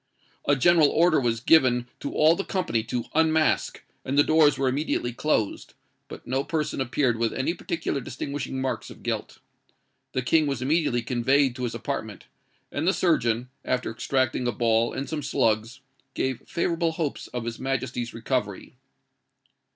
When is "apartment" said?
11.75-12.25